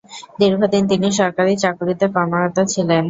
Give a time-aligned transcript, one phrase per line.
[0.39, 2.99] দীর্ঘদিন তিনি সরকারি চাকুরিতে কর্মরত ছিলেন।